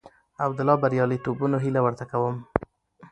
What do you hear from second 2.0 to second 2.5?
کوم.